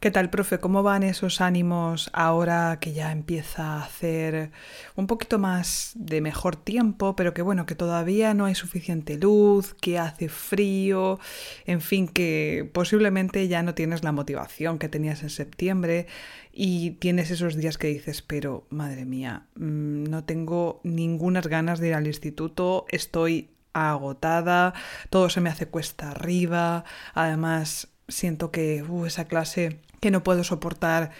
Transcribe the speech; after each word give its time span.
¿Qué 0.00 0.12
tal, 0.12 0.30
profe? 0.30 0.60
¿Cómo 0.60 0.84
van 0.84 1.02
esos 1.02 1.40
ánimos 1.40 2.08
ahora 2.12 2.78
que 2.80 2.92
ya 2.92 3.10
empieza 3.10 3.64
a 3.64 3.82
hacer 3.82 4.52
un 4.94 5.08
poquito 5.08 5.40
más 5.40 5.90
de 5.96 6.20
mejor 6.20 6.54
tiempo, 6.54 7.16
pero 7.16 7.34
que 7.34 7.42
bueno, 7.42 7.66
que 7.66 7.74
todavía 7.74 8.32
no 8.32 8.44
hay 8.44 8.54
suficiente 8.54 9.16
luz, 9.16 9.74
que 9.80 9.98
hace 9.98 10.28
frío, 10.28 11.18
en 11.66 11.80
fin, 11.80 12.06
que 12.06 12.70
posiblemente 12.72 13.48
ya 13.48 13.64
no 13.64 13.74
tienes 13.74 14.04
la 14.04 14.12
motivación 14.12 14.78
que 14.78 14.88
tenías 14.88 15.24
en 15.24 15.30
septiembre 15.30 16.06
y 16.52 16.92
tienes 16.92 17.32
esos 17.32 17.56
días 17.56 17.76
que 17.76 17.88
dices, 17.88 18.22
pero 18.22 18.68
madre 18.70 19.04
mía, 19.04 19.48
mm, 19.56 20.04
no 20.04 20.22
tengo 20.22 20.80
ninguna 20.84 21.40
ganas 21.40 21.80
de 21.80 21.88
ir 21.88 21.94
al 21.94 22.06
instituto, 22.06 22.86
estoy 22.90 23.50
agotada, 23.72 24.74
todo 25.10 25.28
se 25.28 25.40
me 25.40 25.50
hace 25.50 25.66
cuesta 25.66 26.12
arriba, 26.12 26.84
además 27.14 27.88
siento 28.08 28.50
que 28.50 28.82
uh, 28.82 29.06
esa 29.06 29.26
clase 29.26 29.80
que 30.00 30.10
no 30.10 30.22
puedo 30.22 30.44
soportar 30.44 31.10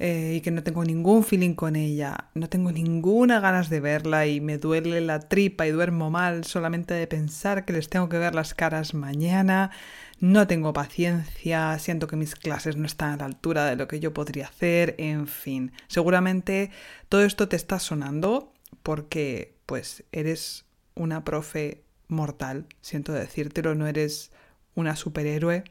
eh, 0.00 0.34
y 0.36 0.40
que 0.40 0.50
no 0.50 0.64
tengo 0.64 0.84
ningún 0.84 1.22
feeling 1.22 1.54
con 1.54 1.76
ella, 1.76 2.28
no 2.34 2.48
tengo 2.48 2.72
ninguna 2.72 3.38
ganas 3.38 3.70
de 3.70 3.78
verla 3.78 4.26
y 4.26 4.40
me 4.40 4.58
duele 4.58 5.00
la 5.00 5.20
tripa 5.20 5.68
y 5.68 5.70
duermo 5.70 6.10
mal 6.10 6.44
solamente 6.44 6.94
de 6.94 7.06
pensar 7.06 7.64
que 7.64 7.72
les 7.72 7.88
tengo 7.88 8.08
que 8.08 8.18
ver 8.18 8.34
las 8.34 8.54
caras 8.54 8.92
mañana, 8.92 9.70
no 10.18 10.48
tengo 10.48 10.72
paciencia, 10.72 11.78
siento 11.78 12.08
que 12.08 12.16
mis 12.16 12.34
clases 12.34 12.76
no 12.76 12.86
están 12.86 13.12
a 13.12 13.16
la 13.18 13.26
altura 13.26 13.66
de 13.66 13.76
lo 13.76 13.86
que 13.86 14.00
yo 14.00 14.12
podría 14.12 14.48
hacer, 14.48 14.96
en 14.98 15.28
fin, 15.28 15.70
seguramente 15.86 16.70
todo 17.08 17.22
esto 17.22 17.46
te 17.46 17.54
está 17.54 17.78
sonando 17.78 18.52
porque 18.82 19.54
pues 19.64 20.02
eres 20.10 20.64
una 20.96 21.22
profe 21.22 21.84
mortal, 22.08 22.66
siento 22.80 23.12
decírtelo, 23.12 23.76
no 23.76 23.86
eres 23.86 24.32
una 24.74 24.96
superhéroe, 24.96 25.62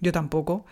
yo 0.00 0.12
tampoco. 0.12 0.66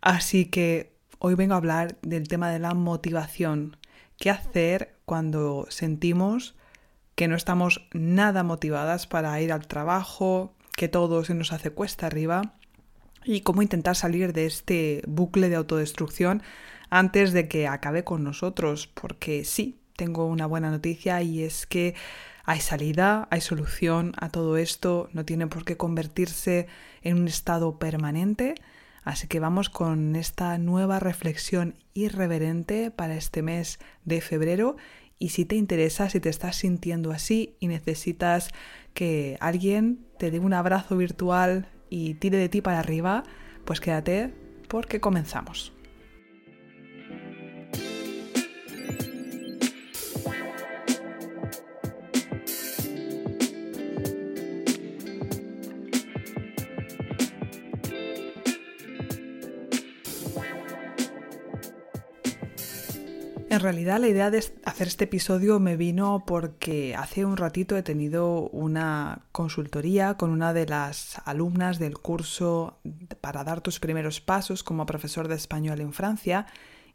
Así 0.00 0.46
que 0.46 0.92
hoy 1.18 1.34
vengo 1.34 1.54
a 1.54 1.58
hablar 1.58 1.98
del 2.02 2.28
tema 2.28 2.50
de 2.50 2.58
la 2.58 2.74
motivación. 2.74 3.76
¿Qué 4.18 4.30
hacer 4.30 4.94
cuando 5.04 5.66
sentimos 5.68 6.54
que 7.14 7.28
no 7.28 7.36
estamos 7.36 7.86
nada 7.92 8.42
motivadas 8.42 9.06
para 9.06 9.40
ir 9.40 9.52
al 9.52 9.66
trabajo, 9.66 10.54
que 10.76 10.88
todo 10.88 11.24
se 11.24 11.34
nos 11.34 11.52
hace 11.52 11.70
cuesta 11.70 12.06
arriba? 12.06 12.54
Y 13.24 13.40
cómo 13.40 13.62
intentar 13.62 13.96
salir 13.96 14.32
de 14.32 14.46
este 14.46 15.02
bucle 15.06 15.48
de 15.48 15.56
autodestrucción 15.56 16.42
antes 16.90 17.32
de 17.32 17.48
que 17.48 17.66
acabe 17.66 18.04
con 18.04 18.22
nosotros. 18.22 18.86
Porque 18.86 19.44
sí, 19.44 19.80
tengo 19.96 20.26
una 20.26 20.46
buena 20.46 20.70
noticia 20.70 21.22
y 21.22 21.42
es 21.42 21.66
que 21.66 21.94
hay 22.46 22.60
salida, 22.60 23.28
hay 23.30 23.42
solución 23.42 24.14
a 24.16 24.30
todo 24.30 24.56
esto, 24.56 25.10
no 25.12 25.26
tiene 25.26 25.46
por 25.46 25.64
qué 25.64 25.76
convertirse 25.76 26.66
en 27.02 27.18
un 27.18 27.28
estado 27.28 27.78
permanente 27.78 28.54
Así 29.06 29.28
que 29.28 29.38
vamos 29.38 29.70
con 29.70 30.16
esta 30.16 30.58
nueva 30.58 30.98
reflexión 30.98 31.76
irreverente 31.94 32.90
para 32.90 33.14
este 33.14 33.40
mes 33.40 33.78
de 34.04 34.20
febrero 34.20 34.76
y 35.20 35.28
si 35.28 35.44
te 35.44 35.54
interesa, 35.54 36.10
si 36.10 36.18
te 36.18 36.28
estás 36.28 36.56
sintiendo 36.56 37.12
así 37.12 37.54
y 37.60 37.68
necesitas 37.68 38.50
que 38.94 39.36
alguien 39.38 40.04
te 40.18 40.32
dé 40.32 40.40
un 40.40 40.52
abrazo 40.52 40.96
virtual 40.96 41.68
y 41.88 42.14
tire 42.14 42.36
de 42.36 42.48
ti 42.48 42.62
para 42.62 42.80
arriba, 42.80 43.22
pues 43.64 43.78
quédate 43.78 44.34
porque 44.66 44.98
comenzamos. 44.98 45.75
Realidad 63.66 63.98
la 63.98 64.06
idea 64.06 64.30
de 64.30 64.38
hacer 64.64 64.86
este 64.86 65.04
episodio 65.04 65.58
me 65.58 65.76
vino 65.76 66.22
porque 66.24 66.94
hace 66.94 67.24
un 67.24 67.36
ratito 67.36 67.76
he 67.76 67.82
tenido 67.82 68.48
una 68.50 69.22
consultoría 69.32 70.14
con 70.14 70.30
una 70.30 70.52
de 70.52 70.66
las 70.66 71.20
alumnas 71.24 71.80
del 71.80 71.98
curso 71.98 72.78
para 73.20 73.42
dar 73.42 73.62
tus 73.62 73.80
primeros 73.80 74.20
pasos 74.20 74.62
como 74.62 74.86
profesor 74.86 75.26
de 75.26 75.34
español 75.34 75.80
en 75.80 75.92
Francia 75.92 76.46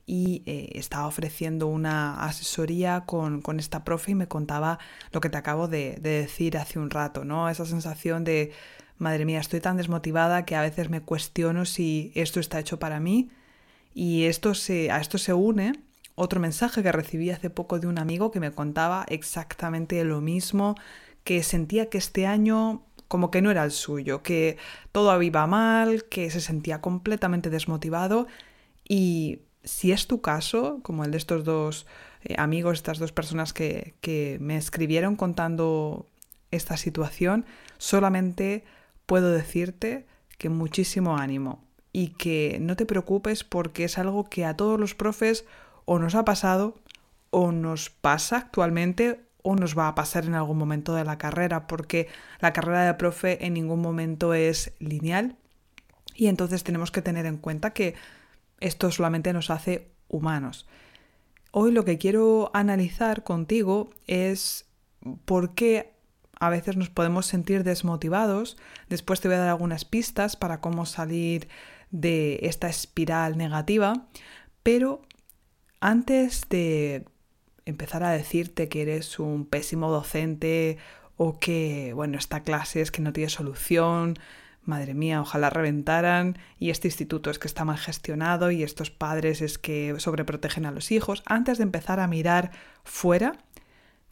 y 0.05 0.43
eh, 0.45 0.69
estaba 0.75 1.07
ofreciendo 1.07 1.67
una 1.67 2.23
asesoría 2.23 3.03
con, 3.05 3.43
esta 3.59 3.83
profe 3.83 4.11
y 4.11 4.15
me 4.15 4.29
contaba 4.29 4.79
lo 5.11 5.19
que 5.19 5.29
te 5.29 5.37
acabo 5.37 5.67
de, 5.67 5.97
decir 6.01 6.57
hace 6.57 6.79
un 6.79 6.89
rato, 6.89 7.25
¿no? 7.25 7.49
Esa 7.49 7.65
sensación 7.65 8.23
de, 8.23 8.53
madre 8.97 9.25
mía, 9.25 9.41
estoy 9.41 9.59
tan 9.59 9.75
desmotivada 9.75 10.45
que 10.45 10.55
a 10.55 10.61
veces 10.61 10.89
me 10.89 11.01
cuestiono 11.01 11.65
si 11.65 12.13
esto 12.15 12.39
está 12.39 12.61
hecho 12.61 12.79
para 12.79 13.01
mí 13.01 13.29
y 13.93 14.23
esto 14.23 14.53
se, 14.53 14.89
a 14.89 15.01
esto 15.01 15.17
se 15.17 15.33
une 15.33 15.90
otro 16.21 16.39
mensaje 16.39 16.83
que 16.83 16.91
recibí 16.91 17.31
hace 17.31 17.49
poco 17.49 17.79
de 17.79 17.87
un 17.87 17.97
amigo 17.97 18.29
que 18.29 18.39
me 18.39 18.51
contaba 18.51 19.05
exactamente 19.09 20.03
lo 20.03 20.21
mismo, 20.21 20.75
que 21.23 21.41
sentía 21.41 21.89
que 21.89 21.97
este 21.97 22.27
año 22.27 22.83
como 23.07 23.31
que 23.31 23.41
no 23.41 23.51
era 23.51 23.63
el 23.63 23.71
suyo, 23.71 24.21
que 24.21 24.57
todo 24.91 25.21
iba 25.21 25.45
mal, 25.47 26.05
que 26.05 26.29
se 26.29 26.39
sentía 26.39 26.79
completamente 26.79 27.49
desmotivado. 27.49 28.27
Y 28.87 29.39
si 29.63 29.91
es 29.91 30.07
tu 30.07 30.21
caso, 30.21 30.79
como 30.83 31.03
el 31.03 31.11
de 31.11 31.17
estos 31.17 31.43
dos 31.43 31.87
eh, 32.23 32.35
amigos, 32.37 32.77
estas 32.77 32.99
dos 32.99 33.11
personas 33.11 33.51
que, 33.51 33.95
que 33.99 34.37
me 34.39 34.57
escribieron 34.57 35.15
contando 35.15 36.07
esta 36.51 36.77
situación, 36.77 37.45
solamente 37.79 38.63
puedo 39.07 39.31
decirte 39.31 40.05
que 40.37 40.49
muchísimo 40.49 41.17
ánimo 41.17 41.63
y 41.91 42.09
que 42.09 42.59
no 42.61 42.75
te 42.75 42.85
preocupes 42.85 43.43
porque 43.43 43.85
es 43.85 43.97
algo 43.97 44.29
que 44.29 44.45
a 44.45 44.55
todos 44.55 44.79
los 44.79 44.95
profes 44.95 45.45
o 45.91 45.99
nos 45.99 46.15
ha 46.15 46.23
pasado 46.23 46.75
o 47.31 47.51
nos 47.51 47.89
pasa 47.89 48.37
actualmente 48.37 49.25
o 49.43 49.57
nos 49.57 49.77
va 49.77 49.89
a 49.89 49.95
pasar 49.95 50.23
en 50.23 50.35
algún 50.35 50.57
momento 50.57 50.95
de 50.95 51.03
la 51.03 51.17
carrera, 51.17 51.67
porque 51.67 52.07
la 52.39 52.53
carrera 52.53 52.85
de 52.85 52.93
profe 52.93 53.45
en 53.45 53.55
ningún 53.55 53.81
momento 53.81 54.33
es 54.33 54.71
lineal 54.79 55.35
y 56.15 56.27
entonces 56.27 56.63
tenemos 56.63 56.91
que 56.91 57.01
tener 57.01 57.25
en 57.25 57.35
cuenta 57.35 57.71
que 57.71 57.95
esto 58.61 58.89
solamente 58.89 59.33
nos 59.33 59.49
hace 59.49 59.89
humanos. 60.07 60.65
Hoy 61.51 61.73
lo 61.73 61.83
que 61.83 61.97
quiero 61.97 62.51
analizar 62.53 63.25
contigo 63.25 63.89
es 64.07 64.67
por 65.25 65.55
qué 65.55 65.91
a 66.39 66.49
veces 66.49 66.77
nos 66.77 66.89
podemos 66.89 67.25
sentir 67.25 67.65
desmotivados. 67.65 68.55
Después 68.87 69.19
te 69.19 69.27
voy 69.27 69.35
a 69.35 69.41
dar 69.41 69.49
algunas 69.49 69.83
pistas 69.83 70.37
para 70.37 70.61
cómo 70.61 70.85
salir 70.85 71.49
de 71.89 72.39
esta 72.43 72.69
espiral 72.69 73.37
negativa, 73.37 74.07
pero 74.63 75.01
antes 75.81 76.47
de 76.49 77.05
empezar 77.65 78.03
a 78.03 78.11
decirte 78.11 78.69
que 78.69 78.83
eres 78.83 79.19
un 79.19 79.45
pésimo 79.45 79.91
docente 79.91 80.77
o 81.17 81.39
que, 81.39 81.91
bueno, 81.93 82.17
esta 82.17 82.43
clase 82.43 82.81
es 82.81 82.91
que 82.91 83.01
no 83.01 83.13
tiene 83.13 83.29
solución, 83.29 84.17
madre 84.63 84.93
mía, 84.93 85.21
ojalá 85.21 85.49
reventaran, 85.49 86.37
y 86.59 86.69
este 86.69 86.87
instituto 86.87 87.29
es 87.29 87.39
que 87.39 87.47
está 87.47 87.65
mal 87.65 87.77
gestionado 87.77 88.51
y 88.51 88.63
estos 88.63 88.91
padres 88.91 89.41
es 89.41 89.57
que 89.57 89.95
sobreprotegen 89.99 90.65
a 90.65 90.71
los 90.71 90.91
hijos, 90.91 91.23
antes 91.25 91.57
de 91.57 91.63
empezar 91.63 91.99
a 91.99 92.07
mirar 92.07 92.51
fuera, 92.83 93.33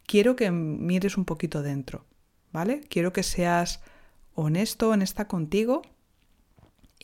quiero 0.06 0.36
que 0.36 0.50
mires 0.50 1.16
un 1.16 1.24
poquito 1.24 1.62
dentro, 1.62 2.04
¿vale? 2.52 2.80
Quiero 2.88 3.12
que 3.12 3.22
seas 3.22 3.80
honesto, 4.34 4.90
honesta 4.90 5.28
contigo 5.28 5.82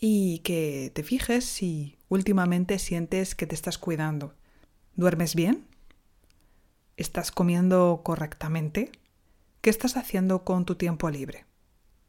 y 0.01 0.41
que 0.41 0.91
te 0.95 1.03
fijes 1.03 1.45
si 1.45 1.99
últimamente 2.09 2.79
sientes 2.79 3.35
que 3.35 3.47
te 3.47 3.55
estás 3.55 3.79
cuidando? 3.79 4.35
¿Duermes 4.97 5.35
bien? 5.35 5.67
¿Estás 6.97 7.31
comiendo 7.31 8.01
correctamente? 8.03 8.93
¿Qué 9.61 9.69
estás 9.69 9.99
haciendo 9.99 10.43
con 10.43 10.65
tu 10.65 10.77
tiempo 10.77 11.11
libre? 11.11 11.45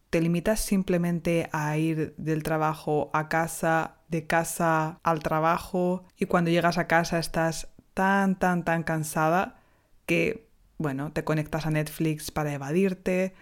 ¿Te 0.09 0.21
limitas 0.21 0.61
simplemente 0.61 1.49
a 1.51 1.77
ir 1.77 2.15
del 2.15 2.43
trabajo 2.43 3.09
a 3.11 3.27
casa, 3.27 3.97
de 4.07 4.25
casa 4.25 5.01
al 5.03 5.19
trabajo 5.21 6.05
y 6.17 6.27
cuando 6.27 6.49
llegas 6.49 6.77
a 6.77 6.87
casa 6.87 7.19
estás 7.19 7.67
tan, 7.93 8.39
tan, 8.39 8.63
tan 8.63 8.83
cansada 8.83 9.59
que, 10.05 10.47
bueno, 10.77 11.11
te 11.11 11.25
conectas 11.25 11.65
a 11.65 11.71
Netflix 11.71 12.31
para 12.31 12.53
evadirte 12.53 13.33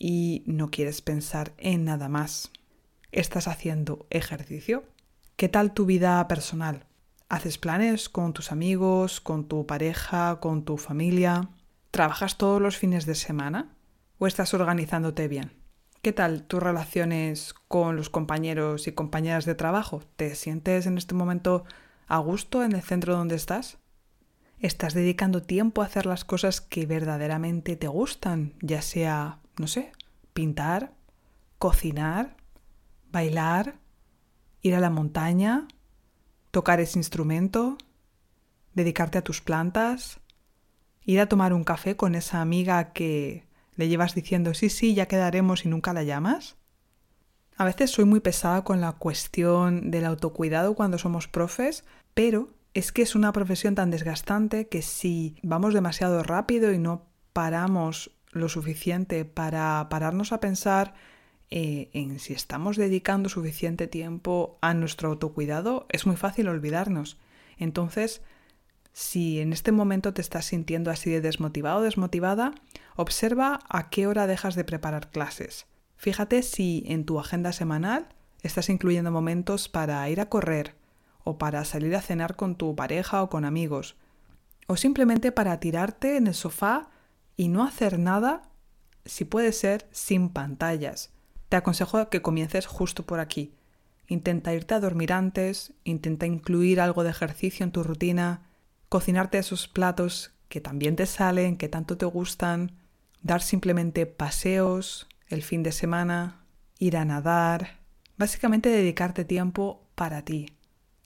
y 0.00 0.42
no 0.44 0.72
quieres 0.72 1.02
pensar 1.02 1.52
en 1.58 1.84
nada 1.84 2.08
más? 2.08 2.50
¿Estás 3.12 3.46
haciendo 3.46 4.08
ejercicio? 4.10 4.82
¿Qué 5.36 5.48
tal 5.48 5.72
tu 5.72 5.86
vida 5.86 6.26
personal? 6.26 6.87
¿Haces 7.30 7.58
planes 7.58 8.08
con 8.08 8.32
tus 8.32 8.52
amigos, 8.52 9.20
con 9.20 9.48
tu 9.48 9.66
pareja, 9.66 10.40
con 10.40 10.64
tu 10.64 10.78
familia? 10.78 11.50
¿Trabajas 11.90 12.38
todos 12.38 12.62
los 12.62 12.78
fines 12.78 13.04
de 13.04 13.14
semana? 13.14 13.76
¿O 14.18 14.26
estás 14.26 14.54
organizándote 14.54 15.28
bien? 15.28 15.52
¿Qué 16.00 16.14
tal 16.14 16.44
tus 16.44 16.62
relaciones 16.62 17.54
con 17.68 17.96
los 17.96 18.08
compañeros 18.08 18.88
y 18.88 18.92
compañeras 18.92 19.44
de 19.44 19.54
trabajo? 19.54 20.00
¿Te 20.16 20.34
sientes 20.36 20.86
en 20.86 20.96
este 20.96 21.14
momento 21.14 21.64
a 22.06 22.16
gusto 22.16 22.64
en 22.64 22.72
el 22.72 22.80
centro 22.80 23.14
donde 23.14 23.36
estás? 23.36 23.76
¿Estás 24.58 24.94
dedicando 24.94 25.42
tiempo 25.42 25.82
a 25.82 25.84
hacer 25.84 26.06
las 26.06 26.24
cosas 26.24 26.62
que 26.62 26.86
verdaderamente 26.86 27.76
te 27.76 27.88
gustan? 27.88 28.54
Ya 28.62 28.80
sea, 28.80 29.40
no 29.58 29.66
sé, 29.66 29.92
pintar, 30.32 30.94
cocinar, 31.58 32.38
bailar, 33.12 33.74
ir 34.62 34.74
a 34.74 34.80
la 34.80 34.88
montaña, 34.88 35.68
tocar 36.50 36.80
ese 36.80 36.98
instrumento, 36.98 37.78
dedicarte 38.74 39.18
a 39.18 39.22
tus 39.22 39.40
plantas, 39.40 40.20
ir 41.04 41.20
a 41.20 41.28
tomar 41.28 41.52
un 41.52 41.64
café 41.64 41.96
con 41.96 42.14
esa 42.14 42.40
amiga 42.40 42.92
que 42.92 43.46
le 43.76 43.88
llevas 43.88 44.14
diciendo 44.14 44.54
sí, 44.54 44.68
sí, 44.68 44.94
ya 44.94 45.06
quedaremos 45.06 45.64
y 45.64 45.68
nunca 45.68 45.92
la 45.92 46.02
llamas. 46.02 46.56
A 47.56 47.64
veces 47.64 47.90
soy 47.90 48.04
muy 48.04 48.20
pesada 48.20 48.62
con 48.62 48.80
la 48.80 48.92
cuestión 48.92 49.90
del 49.90 50.04
autocuidado 50.04 50.74
cuando 50.74 50.98
somos 50.98 51.26
profes, 51.26 51.84
pero 52.14 52.50
es 52.74 52.92
que 52.92 53.02
es 53.02 53.14
una 53.14 53.32
profesión 53.32 53.74
tan 53.74 53.90
desgastante 53.90 54.68
que 54.68 54.82
si 54.82 55.36
vamos 55.42 55.74
demasiado 55.74 56.22
rápido 56.22 56.72
y 56.72 56.78
no 56.78 57.06
paramos 57.32 58.12
lo 58.30 58.48
suficiente 58.48 59.24
para 59.24 59.88
pararnos 59.88 60.32
a 60.32 60.40
pensar 60.40 60.94
eh, 61.50 62.16
si 62.18 62.34
estamos 62.34 62.76
dedicando 62.76 63.28
suficiente 63.28 63.86
tiempo 63.86 64.58
a 64.60 64.74
nuestro 64.74 65.10
autocuidado, 65.10 65.86
es 65.90 66.06
muy 66.06 66.16
fácil 66.16 66.48
olvidarnos. 66.48 67.18
Entonces, 67.56 68.20
si 68.92 69.40
en 69.40 69.52
este 69.52 69.72
momento 69.72 70.12
te 70.12 70.20
estás 70.20 70.46
sintiendo 70.46 70.90
así 70.90 71.10
de 71.10 71.20
desmotivado 71.20 71.80
o 71.80 71.82
desmotivada, 71.82 72.52
observa 72.96 73.60
a 73.68 73.90
qué 73.90 74.06
hora 74.06 74.26
dejas 74.26 74.54
de 74.56 74.64
preparar 74.64 75.10
clases. 75.10 75.66
Fíjate 75.96 76.42
si 76.42 76.84
en 76.86 77.04
tu 77.04 77.18
agenda 77.18 77.52
semanal 77.52 78.08
estás 78.42 78.68
incluyendo 78.68 79.10
momentos 79.10 79.68
para 79.68 80.08
ir 80.10 80.20
a 80.20 80.28
correr, 80.28 80.76
o 81.24 81.38
para 81.38 81.64
salir 81.64 81.94
a 81.96 82.02
cenar 82.02 82.36
con 82.36 82.56
tu 82.56 82.76
pareja 82.76 83.22
o 83.22 83.28
con 83.28 83.44
amigos, 83.44 83.96
o 84.66 84.76
simplemente 84.76 85.32
para 85.32 85.58
tirarte 85.60 86.16
en 86.16 86.26
el 86.26 86.34
sofá 86.34 86.90
y 87.36 87.48
no 87.48 87.64
hacer 87.64 87.98
nada, 87.98 88.50
si 89.04 89.24
puede 89.24 89.52
ser, 89.52 89.88
sin 89.92 90.28
pantallas 90.28 91.10
te 91.48 91.56
aconsejo 91.56 92.08
que 92.10 92.22
comiences 92.22 92.66
justo 92.66 93.04
por 93.04 93.20
aquí. 93.20 93.54
Intenta 94.06 94.54
irte 94.54 94.74
a 94.74 94.80
dormir 94.80 95.12
antes, 95.12 95.72
intenta 95.84 96.26
incluir 96.26 96.80
algo 96.80 97.04
de 97.04 97.10
ejercicio 97.10 97.64
en 97.64 97.72
tu 97.72 97.82
rutina, 97.82 98.42
cocinarte 98.88 99.38
esos 99.38 99.68
platos 99.68 100.32
que 100.48 100.60
también 100.60 100.96
te 100.96 101.06
salen, 101.06 101.56
que 101.56 101.68
tanto 101.68 101.98
te 101.98 102.06
gustan, 102.06 102.72
dar 103.22 103.42
simplemente 103.42 104.06
paseos 104.06 105.08
el 105.28 105.42
fin 105.42 105.62
de 105.62 105.72
semana, 105.72 106.40
ir 106.78 106.96
a 106.96 107.04
nadar, 107.04 107.78
básicamente 108.16 108.70
dedicarte 108.70 109.24
tiempo 109.24 109.86
para 109.94 110.24
ti. 110.24 110.52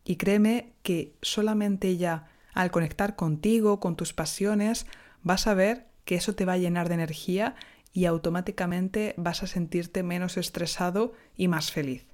Y 0.04 0.16
créeme 0.16 0.72
que 0.82 1.16
solamente 1.22 1.96
ya 1.96 2.28
al 2.54 2.70
conectar 2.70 3.16
contigo, 3.16 3.80
con 3.80 3.96
tus 3.96 4.12
pasiones, 4.12 4.86
vas 5.22 5.46
a 5.46 5.54
ver 5.54 5.86
que 6.04 6.16
eso 6.16 6.34
te 6.34 6.44
va 6.44 6.54
a 6.54 6.58
llenar 6.58 6.88
de 6.88 6.94
energía 6.94 7.54
y 7.92 8.06
automáticamente 8.06 9.14
vas 9.16 9.42
a 9.42 9.46
sentirte 9.46 10.02
menos 10.02 10.36
estresado 10.36 11.12
y 11.36 11.48
más 11.48 11.72
feliz. 11.72 12.06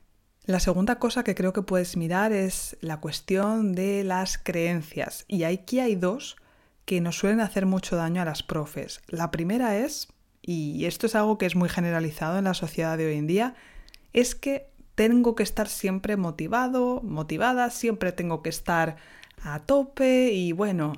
La 0.44 0.60
segunda 0.60 0.98
cosa 0.98 1.24
que 1.24 1.34
creo 1.34 1.52
que 1.52 1.62
puedes 1.62 1.96
mirar 1.96 2.32
es 2.32 2.76
la 2.80 3.00
cuestión 3.00 3.74
de 3.74 4.02
las 4.02 4.38
creencias. 4.38 5.24
Y 5.28 5.44
aquí 5.44 5.78
hay 5.78 5.94
dos 5.94 6.36
que 6.86 7.02
nos 7.02 7.18
suelen 7.18 7.40
hacer 7.40 7.66
mucho 7.66 7.96
daño 7.96 8.22
a 8.22 8.24
las 8.24 8.42
profes. 8.42 9.02
La 9.08 9.30
primera 9.30 9.76
es, 9.76 10.08
y 10.40 10.86
esto 10.86 11.06
es 11.06 11.14
algo 11.14 11.36
que 11.36 11.44
es 11.44 11.54
muy 11.54 11.68
generalizado 11.68 12.38
en 12.38 12.44
la 12.44 12.54
sociedad 12.54 12.96
de 12.96 13.06
hoy 13.06 13.16
en 13.16 13.26
día, 13.26 13.54
es 14.14 14.34
que 14.34 14.70
tengo 14.94 15.34
que 15.34 15.42
estar 15.42 15.68
siempre 15.68 16.16
motivado, 16.16 17.02
motivada, 17.02 17.70
siempre 17.70 18.10
tengo 18.12 18.42
que 18.42 18.48
estar 18.48 18.96
a 19.42 19.60
tope 19.60 20.32
y 20.32 20.52
bueno, 20.52 20.94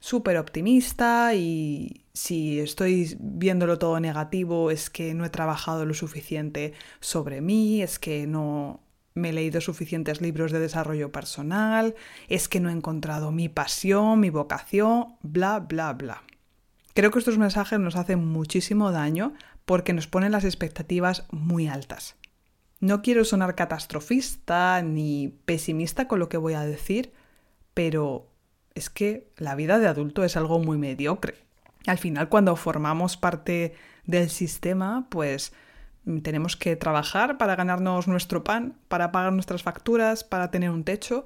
súper 0.00 0.36
optimista 0.36 1.32
y 1.34 2.03
si 2.14 2.60
estoy 2.60 3.16
viéndolo 3.18 3.78
todo 3.78 3.98
negativo 3.98 4.70
es 4.70 4.88
que 4.88 5.14
no 5.14 5.24
he 5.24 5.30
trabajado 5.30 5.84
lo 5.84 5.94
suficiente 5.94 6.72
sobre 7.00 7.40
mí, 7.40 7.82
es 7.82 7.98
que 7.98 8.26
no 8.28 8.80
me 9.14 9.30
he 9.30 9.32
leído 9.32 9.60
suficientes 9.60 10.20
libros 10.20 10.52
de 10.52 10.60
desarrollo 10.60 11.10
personal, 11.12 11.94
es 12.28 12.48
que 12.48 12.60
no 12.60 12.70
he 12.70 12.72
encontrado 12.72 13.32
mi 13.32 13.48
pasión, 13.48 14.20
mi 14.20 14.30
vocación, 14.30 15.16
bla, 15.22 15.58
bla, 15.58 15.92
bla. 15.92 16.22
Creo 16.94 17.10
que 17.10 17.18
estos 17.18 17.38
mensajes 17.38 17.80
nos 17.80 17.96
hacen 17.96 18.24
muchísimo 18.24 18.92
daño 18.92 19.34
porque 19.64 19.92
nos 19.92 20.06
ponen 20.06 20.32
las 20.32 20.44
expectativas 20.44 21.26
muy 21.32 21.66
altas. 21.66 22.14
No 22.78 23.02
quiero 23.02 23.24
sonar 23.24 23.56
catastrofista 23.56 24.82
ni 24.82 25.34
pesimista 25.44 26.06
con 26.06 26.20
lo 26.20 26.28
que 26.28 26.36
voy 26.36 26.54
a 26.54 26.60
decir, 26.60 27.12
pero 27.72 28.28
es 28.74 28.90
que 28.90 29.32
la 29.36 29.56
vida 29.56 29.80
de 29.80 29.88
adulto 29.88 30.22
es 30.22 30.36
algo 30.36 30.60
muy 30.60 30.78
mediocre. 30.78 31.44
Al 31.86 31.98
final, 31.98 32.28
cuando 32.28 32.56
formamos 32.56 33.16
parte 33.16 33.74
del 34.06 34.30
sistema, 34.30 35.06
pues 35.10 35.52
mm, 36.04 36.18
tenemos 36.20 36.56
que 36.56 36.76
trabajar 36.76 37.38
para 37.38 37.56
ganarnos 37.56 38.08
nuestro 38.08 38.44
pan, 38.44 38.76
para 38.88 39.12
pagar 39.12 39.32
nuestras 39.32 39.62
facturas, 39.62 40.24
para 40.24 40.50
tener 40.50 40.70
un 40.70 40.84
techo. 40.84 41.24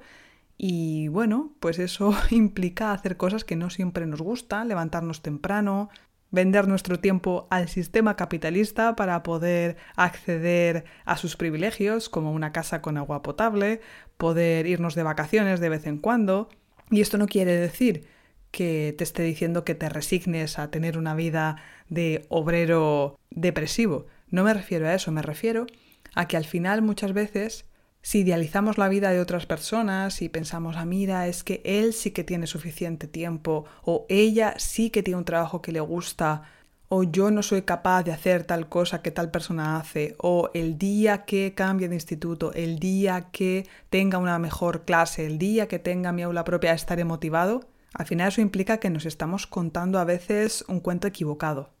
Y 0.57 1.07
bueno, 1.07 1.53
pues 1.59 1.79
eso 1.79 2.13
implica 2.29 2.91
hacer 2.91 3.17
cosas 3.17 3.45
que 3.45 3.55
no 3.55 3.69
siempre 3.69 4.05
nos 4.05 4.21
gustan, 4.21 4.67
levantarnos 4.67 5.21
temprano, 5.21 5.89
vender 6.31 6.67
nuestro 6.67 6.99
tiempo 6.99 7.47
al 7.49 7.69
sistema 7.69 8.15
capitalista 8.15 8.95
para 8.95 9.23
poder 9.23 9.77
acceder 9.95 10.85
a 11.05 11.17
sus 11.17 11.37
privilegios, 11.37 12.09
como 12.09 12.33
una 12.33 12.51
casa 12.51 12.81
con 12.81 12.97
agua 12.97 13.23
potable, 13.23 13.81
poder 14.17 14.67
irnos 14.67 14.95
de 14.95 15.03
vacaciones 15.03 15.59
de 15.59 15.69
vez 15.69 15.87
en 15.87 15.97
cuando, 15.97 16.49
y 16.91 17.01
esto 17.01 17.17
no 17.17 17.27
quiere 17.27 17.55
decir 17.55 18.07
que 18.51 18.93
te 18.97 19.03
esté 19.03 19.23
diciendo 19.23 19.63
que 19.63 19.75
te 19.75 19.89
resignes 19.89 20.59
a 20.59 20.71
tener 20.71 20.97
una 20.97 21.15
vida 21.15 21.57
de 21.89 22.25
obrero 22.29 23.19
depresivo. 23.29 24.07
No 24.29 24.43
me 24.43 24.53
refiero 24.53 24.87
a 24.87 24.93
eso, 24.93 25.11
me 25.11 25.21
refiero 25.21 25.67
a 26.15 26.27
que 26.27 26.37
al 26.37 26.45
final 26.45 26.81
muchas 26.81 27.13
veces 27.13 27.65
si 28.01 28.19
idealizamos 28.19 28.77
la 28.77 28.89
vida 28.89 29.11
de 29.11 29.19
otras 29.19 29.45
personas 29.45 30.21
y 30.21 30.29
pensamos, 30.29 30.77
ah, 30.77 30.85
mira, 30.85 31.27
es 31.27 31.43
que 31.43 31.61
él 31.65 31.93
sí 31.93 32.11
que 32.11 32.23
tiene 32.23 32.47
suficiente 32.47 33.07
tiempo 33.07 33.65
o 33.83 34.05
ella 34.09 34.55
sí 34.57 34.89
que 34.89 35.03
tiene 35.03 35.17
un 35.17 35.25
trabajo 35.25 35.61
que 35.61 35.71
le 35.71 35.81
gusta 35.81 36.43
o 36.89 37.03
yo 37.03 37.29
no 37.29 37.43
soy 37.43 37.61
capaz 37.61 38.03
de 38.03 38.11
hacer 38.11 38.43
tal 38.45 38.67
cosa 38.67 39.01
que 39.01 39.11
tal 39.11 39.29
persona 39.29 39.77
hace, 39.77 40.15
o 40.17 40.49
el 40.55 40.77
día 40.79 41.23
que 41.25 41.53
cambie 41.53 41.87
de 41.87 41.95
instituto, 41.95 42.51
el 42.53 42.79
día 42.79 43.29
que 43.31 43.67
tenga 43.91 44.17
una 44.17 44.39
mejor 44.39 44.85
clase, 44.85 45.25
el 45.27 45.37
día 45.37 45.67
que 45.67 45.77
tenga 45.77 46.11
mi 46.11 46.23
aula 46.23 46.43
propia, 46.43 46.73
estaré 46.73 47.05
motivado, 47.05 47.69
al 47.93 48.05
final 48.05 48.27
eso 48.27 48.41
implica 48.41 48.77
que 48.77 48.89
nos 48.89 49.05
estamos 49.05 49.47
contando 49.47 49.99
a 49.99 50.03
veces 50.03 50.63
un 50.67 50.79
cuento 50.79 51.07
equivocado. 51.07 51.71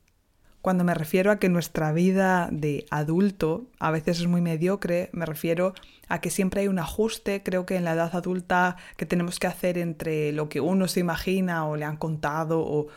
Cuando 0.61 0.83
me 0.83 0.93
refiero 0.93 1.31
a 1.31 1.39
que 1.39 1.47
nuestra 1.47 1.93
vida 1.93 2.49
de 2.51 2.85
adulto 2.89 3.67
a 3.79 3.91
veces 3.91 4.19
es 4.19 4.27
muy 4.27 4.41
mediocre, 4.41 5.09
me 5.13 5.25
refiero 5.25 5.73
a 6.09 6.19
que 6.19 6.29
siempre 6.29 6.61
hay 6.61 6.67
un 6.67 6.79
ajuste, 6.79 7.43
creo 7.43 7.65
que 7.65 7.77
en 7.77 7.85
la 7.85 7.93
edad 7.93 8.13
adulta 8.13 8.75
que 8.97 9.05
tenemos 9.05 9.39
que 9.39 9.47
hacer 9.47 9.77
entre 9.77 10.33
lo 10.33 10.49
que 10.49 10.59
uno 10.59 10.89
se 10.89 10.99
imagina 10.99 11.65
o 11.65 11.77
le 11.77 11.85
han 11.85 11.95
contado 11.95 12.59
o, 12.59 12.87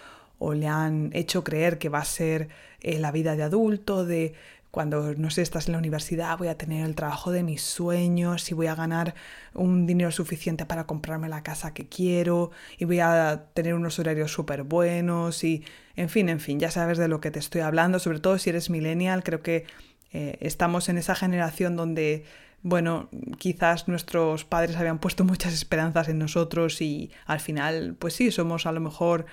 le 0.55 0.67
han 0.67 1.11
hecho 1.13 1.45
creer 1.45 1.79
que 1.79 1.89
va 1.89 2.01
a 2.01 2.05
ser 2.05 2.49
eh, 2.81 2.99
la 2.99 3.13
vida 3.13 3.37
de 3.37 3.45
adulto, 3.45 4.05
de 4.05 4.35
cuando, 4.73 5.15
no 5.15 5.31
sé, 5.31 5.43
estás 5.43 5.67
en 5.69 5.73
la 5.73 5.79
universidad, 5.79 6.39
voy 6.39 6.49
a 6.49 6.57
tener 6.57 6.87
el 6.87 6.95
trabajo 6.95 7.31
de 7.31 7.43
mis 7.43 7.61
sueños 7.61 8.51
y 8.51 8.55
voy 8.55 8.69
a 8.69 8.75
ganar 8.75 9.15
un 9.53 9.87
dinero 9.87 10.11
suficiente 10.11 10.65
para 10.65 10.87
comprarme 10.87 11.29
la 11.29 11.43
casa 11.43 11.75
que 11.75 11.91
quiero 11.91 12.53
y 12.79 12.87
voy 12.87 13.01
a 13.01 13.45
tener 13.53 13.75
unos 13.75 13.99
horarios 13.99 14.33
súper 14.33 14.63
buenos 14.63 15.45
y, 15.45 15.63
en 15.95 16.09
fin, 16.09 16.31
en 16.31 16.41
fin, 16.41 16.59
ya 16.59 16.71
sabes 16.71 16.97
de 16.97 17.07
lo 17.07 17.21
que 17.21 17.31
te 17.31 17.39
estoy 17.39 17.61
hablando, 17.61 17.99
sobre 17.99 18.19
todo 18.19 18.39
si 18.39 18.49
eres 18.49 18.71
millennial, 18.71 19.23
creo 19.23 19.43
que 19.43 19.67
eh, 20.15 20.39
estamos 20.41 20.89
en 20.89 20.97
esa 20.97 21.15
generación 21.15 21.77
donde 21.77 22.25
bueno, 22.63 23.11
quizás 23.39 23.89
nuestros 23.89 24.47
padres 24.47 24.77
habían 24.77 25.01
puesto 25.01 25.25
muchas 25.25 25.53
esperanzas 25.53 26.09
en 26.09 26.19
nosotros 26.19 26.81
y 26.81 27.11
al 27.27 27.41
final, 27.41 27.97
pues 27.99 28.15
sí, 28.15 28.31
somos 28.31 28.65
a 28.65 28.73
lo 28.73 28.81
mejor 28.81 29.27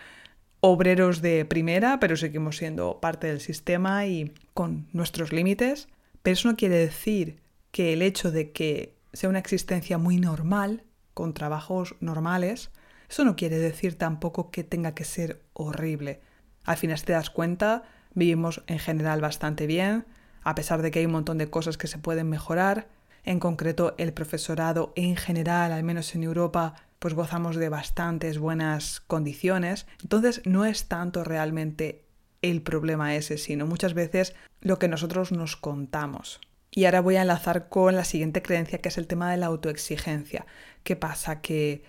obreros 0.61 1.21
de 1.21 1.45
primera, 1.45 1.99
pero 1.99 2.17
seguimos 2.17 2.57
siendo 2.57 2.99
parte 2.99 3.27
del 3.27 3.41
sistema 3.41 4.05
y 4.05 4.33
con 4.53 4.87
nuestros 4.93 5.31
límites. 5.31 5.87
Pero 6.21 6.33
eso 6.33 6.49
no 6.49 6.57
quiere 6.57 6.75
decir 6.75 7.39
que 7.71 7.93
el 7.93 8.01
hecho 8.01 8.31
de 8.31 8.51
que 8.51 8.95
sea 9.13 9.29
una 9.29 9.39
existencia 9.39 9.97
muy 9.97 10.17
normal, 10.17 10.83
con 11.13 11.33
trabajos 11.33 11.95
normales, 11.99 12.71
eso 13.09 13.25
no 13.25 13.35
quiere 13.35 13.57
decir 13.57 13.97
tampoco 13.97 14.51
que 14.51 14.63
tenga 14.63 14.93
que 14.93 15.03
ser 15.03 15.41
horrible. 15.53 16.21
Al 16.63 16.77
final, 16.77 16.97
si 16.97 17.05
te 17.05 17.13
das 17.13 17.29
cuenta, 17.29 17.83
vivimos 18.13 18.63
en 18.67 18.79
general 18.79 19.19
bastante 19.19 19.67
bien, 19.67 20.05
a 20.43 20.55
pesar 20.55 20.81
de 20.81 20.91
que 20.91 20.99
hay 20.99 21.05
un 21.05 21.11
montón 21.11 21.37
de 21.37 21.49
cosas 21.49 21.77
que 21.77 21.87
se 21.87 21.97
pueden 21.97 22.29
mejorar. 22.29 22.87
En 23.23 23.39
concreto, 23.39 23.95
el 23.97 24.13
profesorado 24.13 24.93
en 24.95 25.15
general, 25.15 25.71
al 25.71 25.83
menos 25.83 26.15
en 26.15 26.23
Europa, 26.23 26.75
pues 26.99 27.13
gozamos 27.13 27.55
de 27.55 27.69
bastantes 27.69 28.37
buenas 28.37 28.99
condiciones. 28.99 29.87
Entonces, 30.01 30.41
no 30.45 30.65
es 30.65 30.87
tanto 30.87 31.23
realmente 31.23 32.05
el 32.41 32.61
problema 32.61 33.15
ese, 33.15 33.37
sino 33.37 33.65
muchas 33.65 33.93
veces 33.93 34.35
lo 34.61 34.79
que 34.79 34.87
nosotros 34.87 35.31
nos 35.31 35.55
contamos. 35.55 36.39
Y 36.71 36.85
ahora 36.85 37.01
voy 37.01 37.15
a 37.15 37.21
enlazar 37.21 37.69
con 37.69 37.95
la 37.95 38.03
siguiente 38.03 38.41
creencia, 38.41 38.79
que 38.79 38.89
es 38.89 38.97
el 38.97 39.07
tema 39.07 39.31
de 39.31 39.37
la 39.37 39.47
autoexigencia. 39.47 40.45
¿Qué 40.83 40.95
pasa? 40.95 41.41
Que 41.41 41.83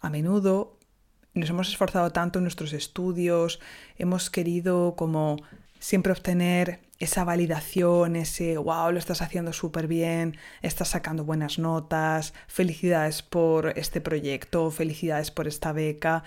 a 0.00 0.10
menudo 0.10 0.76
nos 1.34 1.50
hemos 1.50 1.68
esforzado 1.68 2.10
tanto 2.10 2.38
en 2.38 2.44
nuestros 2.44 2.72
estudios, 2.72 3.60
hemos 3.98 4.30
querido 4.30 4.94
como 4.96 5.36
siempre 5.86 6.10
obtener 6.10 6.80
esa 6.98 7.22
validación, 7.22 8.16
ese 8.16 8.58
wow, 8.58 8.90
lo 8.90 8.98
estás 8.98 9.22
haciendo 9.22 9.52
súper 9.52 9.86
bien, 9.86 10.36
estás 10.60 10.88
sacando 10.88 11.24
buenas 11.24 11.60
notas, 11.60 12.34
felicidades 12.48 13.22
por 13.22 13.68
este 13.78 14.00
proyecto, 14.00 14.72
felicidades 14.72 15.30
por 15.30 15.46
esta 15.46 15.70
beca, 15.70 16.24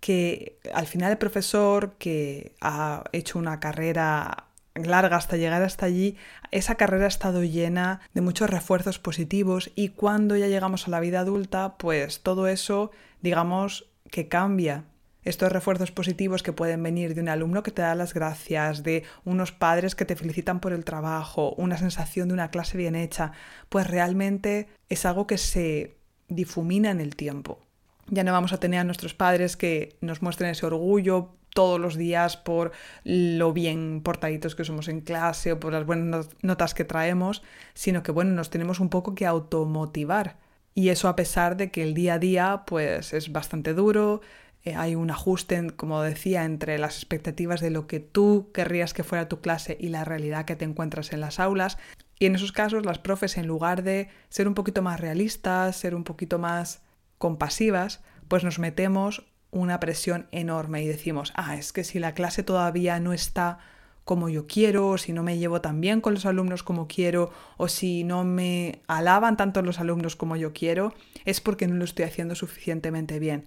que 0.00 0.58
al 0.72 0.86
final 0.86 1.10
el 1.10 1.18
profesor 1.18 1.96
que 1.98 2.54
ha 2.62 3.04
hecho 3.12 3.38
una 3.38 3.60
carrera 3.60 4.46
larga 4.74 5.18
hasta 5.18 5.36
llegar 5.36 5.62
hasta 5.62 5.84
allí, 5.84 6.16
esa 6.50 6.76
carrera 6.76 7.04
ha 7.04 7.08
estado 7.08 7.44
llena 7.44 8.00
de 8.14 8.22
muchos 8.22 8.48
refuerzos 8.48 8.98
positivos 8.98 9.72
y 9.74 9.90
cuando 9.90 10.38
ya 10.38 10.46
llegamos 10.46 10.88
a 10.88 10.90
la 10.90 11.00
vida 11.00 11.20
adulta, 11.20 11.76
pues 11.76 12.22
todo 12.22 12.48
eso, 12.48 12.92
digamos, 13.20 13.90
que 14.10 14.28
cambia. 14.28 14.86
Estos 15.24 15.52
refuerzos 15.52 15.92
positivos 15.92 16.42
que 16.42 16.52
pueden 16.52 16.82
venir 16.82 17.14
de 17.14 17.20
un 17.20 17.28
alumno 17.28 17.62
que 17.62 17.70
te 17.70 17.82
da 17.82 17.94
las 17.94 18.12
gracias, 18.12 18.82
de 18.82 19.04
unos 19.24 19.52
padres 19.52 19.94
que 19.94 20.04
te 20.04 20.16
felicitan 20.16 20.58
por 20.58 20.72
el 20.72 20.84
trabajo, 20.84 21.54
una 21.56 21.78
sensación 21.78 22.28
de 22.28 22.34
una 22.34 22.50
clase 22.50 22.76
bien 22.76 22.96
hecha, 22.96 23.32
pues 23.68 23.86
realmente 23.86 24.68
es 24.88 25.06
algo 25.06 25.26
que 25.26 25.38
se 25.38 25.96
difumina 26.28 26.90
en 26.90 27.00
el 27.00 27.14
tiempo. 27.14 27.60
Ya 28.08 28.24
no 28.24 28.32
vamos 28.32 28.52
a 28.52 28.58
tener 28.58 28.80
a 28.80 28.84
nuestros 28.84 29.14
padres 29.14 29.56
que 29.56 29.96
nos 30.00 30.22
muestren 30.22 30.50
ese 30.50 30.66
orgullo 30.66 31.36
todos 31.54 31.78
los 31.78 31.96
días 31.96 32.36
por 32.36 32.72
lo 33.04 33.52
bien 33.52 34.00
portaditos 34.02 34.54
que 34.54 34.64
somos 34.64 34.88
en 34.88 35.02
clase 35.02 35.52
o 35.52 35.60
por 35.60 35.72
las 35.72 35.86
buenas 35.86 36.28
notas 36.42 36.74
que 36.74 36.84
traemos, 36.84 37.42
sino 37.74 38.02
que 38.02 38.10
bueno, 38.10 38.32
nos 38.32 38.50
tenemos 38.50 38.80
un 38.80 38.88
poco 38.88 39.14
que 39.14 39.26
automotivar. 39.26 40.38
Y 40.74 40.88
eso 40.88 41.08
a 41.08 41.16
pesar 41.16 41.56
de 41.56 41.70
que 41.70 41.82
el 41.82 41.94
día 41.94 42.14
a 42.14 42.18
día 42.18 42.62
pues 42.66 43.12
es 43.12 43.30
bastante 43.30 43.74
duro, 43.74 44.22
eh, 44.64 44.74
hay 44.74 44.94
un 44.94 45.10
ajuste, 45.10 45.70
como 45.76 46.02
decía, 46.02 46.44
entre 46.44 46.78
las 46.78 46.96
expectativas 46.96 47.60
de 47.60 47.70
lo 47.70 47.86
que 47.86 48.00
tú 48.00 48.50
querrías 48.54 48.94
que 48.94 49.02
fuera 49.04 49.28
tu 49.28 49.40
clase 49.40 49.76
y 49.80 49.88
la 49.88 50.04
realidad 50.04 50.44
que 50.44 50.56
te 50.56 50.64
encuentras 50.64 51.12
en 51.12 51.20
las 51.20 51.40
aulas. 51.40 51.78
Y 52.18 52.26
en 52.26 52.36
esos 52.36 52.52
casos 52.52 52.86
las 52.86 52.98
profes, 52.98 53.36
en 53.36 53.48
lugar 53.48 53.82
de 53.82 54.08
ser 54.28 54.46
un 54.46 54.54
poquito 54.54 54.80
más 54.82 55.00
realistas, 55.00 55.76
ser 55.76 55.94
un 55.94 56.04
poquito 56.04 56.38
más 56.38 56.82
compasivas, 57.18 58.02
pues 58.28 58.44
nos 58.44 58.58
metemos 58.58 59.26
una 59.50 59.80
presión 59.80 60.28
enorme 60.30 60.82
y 60.82 60.86
decimos, 60.86 61.32
ah, 61.36 61.56
es 61.56 61.72
que 61.72 61.84
si 61.84 61.98
la 61.98 62.14
clase 62.14 62.42
todavía 62.42 63.00
no 63.00 63.12
está 63.12 63.58
como 64.04 64.28
yo 64.28 64.46
quiero, 64.46 64.88
o 64.88 64.98
si 64.98 65.12
no 65.12 65.22
me 65.22 65.38
llevo 65.38 65.60
tan 65.60 65.80
bien 65.80 66.00
con 66.00 66.14
los 66.14 66.26
alumnos 66.26 66.62
como 66.62 66.88
quiero, 66.88 67.30
o 67.56 67.68
si 67.68 68.02
no 68.02 68.24
me 68.24 68.82
alaban 68.88 69.36
tanto 69.36 69.62
los 69.62 69.78
alumnos 69.78 70.16
como 70.16 70.36
yo 70.36 70.52
quiero, 70.52 70.94
es 71.24 71.40
porque 71.40 71.68
no 71.68 71.74
lo 71.76 71.84
estoy 71.84 72.04
haciendo 72.04 72.34
suficientemente 72.34 73.18
bien. 73.18 73.46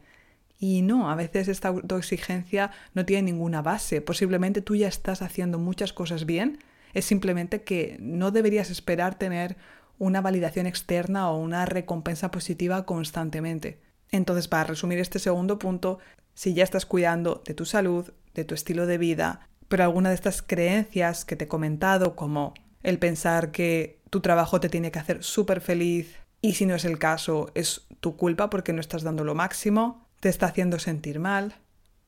Y 0.57 0.81
no, 0.81 1.09
a 1.09 1.15
veces 1.15 1.47
esta 1.47 1.69
autoexigencia 1.69 2.71
no 2.93 3.05
tiene 3.05 3.31
ninguna 3.31 3.61
base. 3.61 4.01
Posiblemente 4.01 4.61
tú 4.61 4.75
ya 4.75 4.87
estás 4.87 5.21
haciendo 5.21 5.59
muchas 5.59 5.93
cosas 5.93 6.25
bien, 6.25 6.59
es 6.93 7.05
simplemente 7.05 7.63
que 7.63 7.97
no 7.99 8.31
deberías 8.31 8.69
esperar 8.69 9.19
tener 9.19 9.57
una 9.99 10.21
validación 10.21 10.65
externa 10.65 11.29
o 11.29 11.39
una 11.39 11.65
recompensa 11.65 12.31
positiva 12.31 12.85
constantemente. 12.85 13.79
Entonces, 14.11 14.47
para 14.47 14.63
resumir 14.63 14.99
este 14.99 15.19
segundo 15.19 15.59
punto, 15.59 15.99
si 16.33 16.53
ya 16.53 16.63
estás 16.63 16.85
cuidando 16.85 17.41
de 17.45 17.53
tu 17.53 17.65
salud, 17.65 18.13
de 18.33 18.45
tu 18.45 18.55
estilo 18.55 18.85
de 18.85 18.97
vida, 18.97 19.47
pero 19.67 19.83
alguna 19.83 20.09
de 20.09 20.15
estas 20.15 20.41
creencias 20.41 21.25
que 21.25 21.35
te 21.35 21.45
he 21.45 21.47
comentado, 21.47 22.15
como 22.15 22.53
el 22.83 22.99
pensar 22.99 23.51
que 23.51 23.99
tu 24.09 24.21
trabajo 24.21 24.59
te 24.59 24.69
tiene 24.69 24.91
que 24.91 24.99
hacer 24.99 25.23
súper 25.23 25.59
feliz 25.59 26.15
y 26.41 26.53
si 26.53 26.65
no 26.65 26.75
es 26.75 26.85
el 26.85 26.99
caso 26.99 27.51
es 27.55 27.87
tu 27.99 28.15
culpa 28.15 28.49
porque 28.49 28.73
no 28.73 28.79
estás 28.79 29.03
dando 29.03 29.23
lo 29.23 29.33
máximo, 29.33 30.04
te 30.19 30.29
está 30.29 30.47
haciendo 30.47 30.79
sentir 30.79 31.19
mal, 31.19 31.55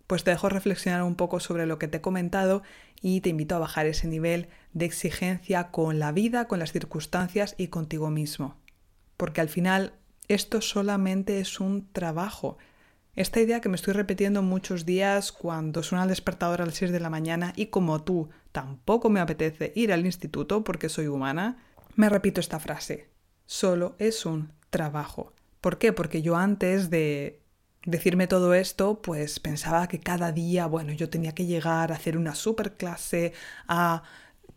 pues 0.07 0.23
te 0.23 0.31
dejo 0.31 0.49
reflexionar 0.49 1.03
un 1.03 1.15
poco 1.15 1.39
sobre 1.39 1.65
lo 1.65 1.77
que 1.77 1.87
te 1.87 1.97
he 1.97 2.01
comentado 2.01 2.63
y 3.01 3.21
te 3.21 3.29
invito 3.29 3.55
a 3.55 3.59
bajar 3.59 3.85
ese 3.85 4.07
nivel 4.07 4.47
de 4.73 4.85
exigencia 4.85 5.69
con 5.69 5.99
la 5.99 6.11
vida, 6.11 6.47
con 6.47 6.59
las 6.59 6.71
circunstancias 6.71 7.55
y 7.57 7.67
contigo 7.67 8.09
mismo. 8.09 8.55
Porque 9.17 9.41
al 9.41 9.49
final 9.49 9.93
esto 10.29 10.61
solamente 10.61 11.39
es 11.39 11.59
un 11.59 11.91
trabajo. 11.91 12.57
Esta 13.15 13.41
idea 13.41 13.61
que 13.61 13.69
me 13.69 13.75
estoy 13.75 13.93
repitiendo 13.93 14.41
muchos 14.41 14.85
días 14.85 15.31
cuando 15.31 15.83
suena 15.83 16.03
el 16.03 16.09
despertador 16.09 16.61
a 16.61 16.65
las 16.65 16.75
6 16.75 16.91
de 16.91 16.99
la 16.99 17.09
mañana 17.09 17.51
y 17.55 17.67
como 17.67 18.03
tú 18.03 18.29
tampoco 18.51 19.09
me 19.09 19.19
apetece 19.19 19.73
ir 19.75 19.91
al 19.91 20.05
instituto 20.05 20.63
porque 20.63 20.87
soy 20.87 21.07
humana, 21.07 21.57
me 21.95 22.09
repito 22.09 22.39
esta 22.39 22.59
frase. 22.59 23.09
Solo 23.45 23.95
es 23.99 24.25
un 24.25 24.51
trabajo. 24.69 25.33
¿Por 25.61 25.79
qué? 25.79 25.93
Porque 25.93 26.21
yo 26.21 26.37
antes 26.37 26.89
de 26.89 27.41
decirme 27.87 28.27
todo 28.27 28.53
esto, 28.53 29.01
pues 29.01 29.39
pensaba 29.39 29.87
que 29.87 29.99
cada 29.99 30.31
día, 30.33 30.67
bueno, 30.67 30.91
yo 30.91 31.09
tenía 31.09 31.33
que 31.33 31.45
llegar 31.45 31.91
a 31.91 31.95
hacer 31.95 32.17
una 32.17 32.35
super 32.35 32.73
clase, 32.73 33.33
a 33.67 34.03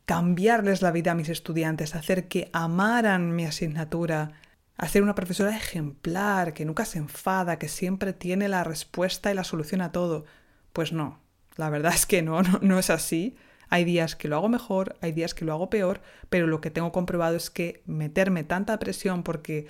cambiarles 0.05 0.83
la 0.83 0.91
vida 0.91 1.13
a 1.13 1.15
mis 1.15 1.29
estudiantes, 1.29 1.95
hacer 1.95 2.27
que 2.27 2.51
amaran 2.53 3.35
mi 3.37 3.47
asignatura, 3.47 4.33
a 4.77 4.89
ser 4.89 5.05
una 5.05 5.15
profesora 5.15 5.57
ejemplar, 5.57 6.55
que 6.55 6.65
nunca 6.65 6.85
se 6.85 6.99
enfada, 6.99 7.59
que 7.59 7.69
siempre 7.69 8.13
tiene 8.13 8.49
la 8.49 8.65
respuesta 8.65 9.31
y 9.31 9.35
la 9.35 9.45
solución 9.45 9.81
a 9.81 9.93
todo. 9.93 10.25
Pues 10.73 10.93
no, 10.93 11.21
la 11.57 11.71
verdad 11.71 11.93
es 11.95 12.07
que 12.07 12.23
no, 12.23 12.43
no, 12.43 12.79
es 12.81 12.91
así. 12.91 13.37
Hay 13.69 13.85
días 13.85 14.17
que 14.17 14.27
lo 14.27 14.35
hago 14.37 14.49
mejor, 14.49 14.97
hay 15.01 15.13
días 15.13 15.35
que 15.35 15.45
lo 15.45 15.53
hago 15.53 15.71
peor, 15.71 16.01
pero 16.29 16.49
lo 16.49 16.61
que 16.61 16.73
tengo 16.73 16.91
comprobado 16.91 17.37
es 17.37 17.49
que 17.51 17.83
meterme 17.87 18.43
tanta 18.43 18.81
presión 18.81 19.23
porque 19.23 19.69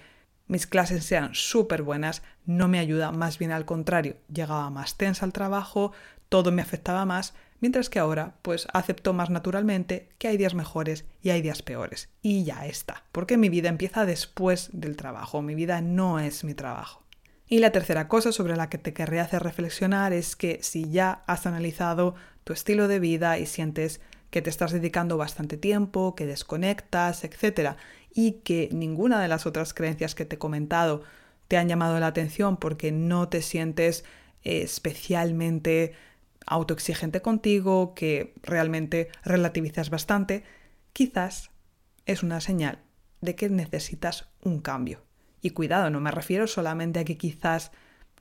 mis 0.51 0.67
clases 0.67 1.05
sean 1.05 1.31
súper 1.35 1.83
buenas 1.83 2.23
no 2.45 2.69
me 2.69 2.79
ayuda, 2.79 3.13
más 3.13 3.39
bien 3.39 3.53
al 3.53 3.65
contrario, 3.65 4.17
llegaba 4.33 4.69
más 4.71 4.97
tensa 4.97 5.25
al 5.25 5.33
trabajo, 5.33 5.93
todo 6.29 6.53
me 6.53 6.63
afectaba 6.63 7.05
más 7.05 7.35
Mientras 7.61 7.91
que 7.91 7.99
ahora, 7.99 8.37
pues 8.41 8.67
acepto 8.73 9.13
más 9.13 9.29
naturalmente 9.29 10.09
que 10.19 10.29
hay 10.29 10.39
días 10.39 10.55
mejores 10.55 11.05
y 11.23 11.29
hay 11.29 11.43
días 11.43 11.61
peores. 11.61 12.09
Y 12.23 12.45
ya 12.45 12.67
está, 12.67 13.05
porque 13.13 13.37
mi 13.37 13.51
vida 13.51 13.69
empieza 13.69 14.07
después 14.07 14.71
del 14.73 14.97
trabajo, 14.97 15.43
mi 15.43 15.55
vida 15.55 15.83
no 15.83 16.19
es 16.19 16.43
mi 16.43 16.55
trabajo. 16.55 17.03
Y 17.47 17.59
la 17.59 17.71
tercera 17.71 18.09
cosa 18.09 18.33
sobre 18.33 18.57
la 18.57 18.71
que 18.71 18.79
te 18.79 18.95
querré 18.95 19.21
hacer 19.21 19.43
reflexionar 19.43 20.13
es 20.13 20.37
que 20.37 20.61
si 20.63 20.91
ya 20.91 21.23
has 21.27 21.47
analizado 21.47 22.15
tu 22.45 22.55
estilo 22.55 22.89
de 22.89 23.01
vida 23.01 23.39
y 23.39 23.45
sientes 23.45 24.01
que 24.31 24.41
te 24.41 24.49
estás 24.49 24.73
dedicando 24.73 25.17
bastante 25.17 25.57
tiempo, 25.57 26.15
que 26.15 26.25
desconectas, 26.25 27.25
etc., 27.25 27.77
y 28.13 28.41
que 28.43 28.69
ninguna 28.73 29.21
de 29.21 29.29
las 29.29 29.47
otras 29.47 29.75
creencias 29.75 30.15
que 30.15 30.25
te 30.25 30.37
he 30.37 30.39
comentado 30.39 31.03
te 31.49 31.57
han 31.57 31.69
llamado 31.69 31.99
la 31.99 32.09
atención 32.09 32.57
porque 32.57 32.93
no 32.93 33.29
te 33.29 33.43
sientes 33.43 34.05
especialmente 34.43 35.95
autoexigente 36.47 37.23
contigo, 37.23 37.95
que 37.95 38.35
realmente 38.43 39.09
relativizas 39.25 39.91
bastante, 39.91 40.45
quizás 40.93 41.51
es 42.07 42.23
una 42.23 42.41
señal 42.41 42.81
de 43.21 43.35
que 43.35 43.49
necesitas 43.49 44.29
un 44.43 44.61
cambio. 44.61 45.05
Y 45.43 45.51
cuidado, 45.51 45.91
no 45.91 46.01
me 46.01 46.11
refiero 46.11 46.47
solamente 46.47 47.01
a 47.01 47.05
que 47.05 47.17
quizás 47.17 47.73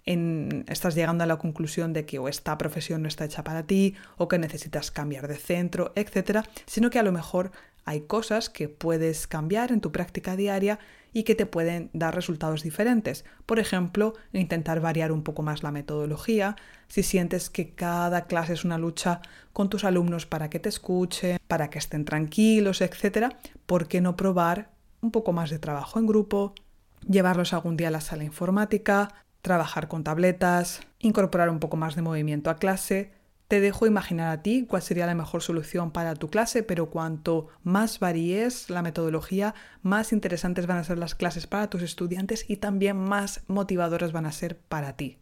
estás 0.06 0.96
llegando 0.96 1.24
a 1.24 1.28
la 1.28 1.38
conclusión 1.38 1.94
de 1.94 2.06
que 2.06 2.18
o 2.18 2.28
esta 2.28 2.58
profesión 2.58 3.04
no 3.04 3.08
está 3.08 3.26
hecha 3.26 3.44
para 3.44 3.68
ti 3.68 3.96
o 4.18 4.28
que 4.28 4.40
necesitas 4.40 4.90
cambiar 4.90 5.28
de 5.28 5.38
centro, 5.38 5.92
etc., 5.96 6.40
sino 6.66 6.90
que 6.90 7.00
a 7.00 7.04
lo 7.04 7.12
mejor 7.12 7.52
hay 7.90 8.02
cosas 8.02 8.52
que 8.52 8.70
puedes 8.70 9.26
cambiar 9.26 9.72
en 9.72 9.82
tu 9.82 9.92
práctica 9.92 10.36
diaria 10.36 10.78
y 11.12 11.24
que 11.24 11.34
te 11.34 11.48
pueden 11.48 11.90
dar 11.94 12.14
resultados 12.14 12.62
diferentes. 12.62 13.26
Por 13.48 13.58
ejemplo, 13.58 14.14
intentar 14.32 14.80
variar 14.80 15.12
un 15.12 15.24
poco 15.24 15.42
más 15.42 15.64
la 15.64 15.72
metodología. 15.72 16.56
Si 16.88 17.02
sientes 17.02 17.50
que 17.50 17.74
cada 17.74 18.26
clase 18.28 18.54
es 18.54 18.64
una 18.64 18.78
lucha 18.78 19.22
con 19.54 19.70
tus 19.70 19.86
alumnos 19.86 20.28
para 20.28 20.52
que 20.52 20.60
te 20.60 20.70
escuchen, 20.70 21.40
para 21.48 21.72
que 21.72 21.80
estén 21.80 22.06
tranquilos, 22.06 22.82
etc., 22.82 23.34
¿por 23.66 23.88
qué 23.88 24.02
no 24.02 24.16
probar 24.16 24.70
un 25.02 25.10
poco 25.10 25.34
más 25.34 25.50
de 25.50 25.58
trabajo 25.58 25.98
en 25.98 26.06
grupo, 26.06 26.54
llevarlos 27.08 27.54
algún 27.54 27.76
día 27.76 27.88
a 27.88 27.92
la 27.92 28.02
sala 28.02 28.24
informática, 28.24 29.16
trabajar 29.42 29.88
con 29.88 30.04
tabletas, 30.04 30.82
incorporar 31.00 31.50
un 31.50 31.60
poco 31.60 31.76
más 31.76 31.96
de 31.96 32.04
movimiento 32.04 32.52
a 32.52 32.58
clase. 32.58 33.18
Te 33.50 33.62
dejo 33.62 33.88
imaginar 33.88 34.30
a 34.30 34.44
ti 34.44 34.68
cuál 34.70 34.84
sería 34.84 35.08
la 35.08 35.16
mejor 35.16 35.42
solución 35.42 35.90
para 35.90 36.14
tu 36.14 36.30
clase, 36.30 36.62
pero 36.62 36.92
cuanto 36.92 37.48
más 37.64 37.98
varíes 37.98 38.70
la 38.70 38.84
metodología, 38.84 39.56
más 39.82 40.14
interesantes 40.14 40.68
van 40.68 40.78
a 40.78 40.84
ser 40.84 41.00
las 41.00 41.16
clases 41.16 41.48
para 41.48 41.68
tus 41.68 41.82
estudiantes 41.82 42.46
y 42.48 42.58
también 42.58 42.96
más 42.96 43.42
motivadoras 43.48 44.12
van 44.12 44.28
a 44.28 44.32
ser 44.32 44.60
para 44.60 44.96
ti. 44.96 45.18